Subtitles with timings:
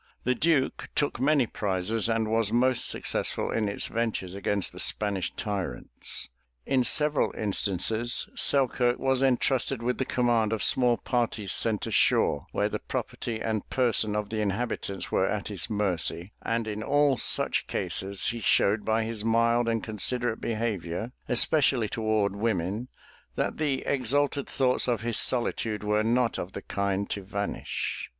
[0.23, 5.31] The Duke took many prizes and was most successful in its ventures against the Spanish
[5.35, 6.27] tyrants.
[6.65, 12.67] In several instances Selkirk was entrusted with the command of small parties sent ashore, where
[12.67, 17.67] the property and person of the inhabitants were at his mercy, and in all such
[17.67, 22.87] cases he showed by his mild and considerate behavior, especially towards women,
[23.35, 28.09] that the exalted thoughts of his solitude were not of the kind to vanish.